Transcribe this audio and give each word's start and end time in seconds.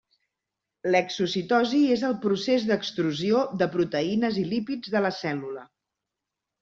L'exocitosi 0.93 1.81
és 1.97 2.05
el 2.09 2.17
procés 2.25 2.65
d'extrusió 2.71 3.43
de 3.63 3.69
proteïnes 3.79 4.41
i 4.45 4.47
lípids 4.55 4.93
de 4.97 5.03
la 5.09 5.13
cèl·lula. 5.23 5.67